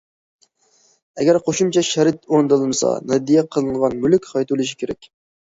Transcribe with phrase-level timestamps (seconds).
[1.19, 5.11] ئەگەر قوشۇمچە شەرت ئورۇندالمىسا، ھەدىيە قىلىنغان مۈلۈك قايتۇرۇلۇشى كېرەك.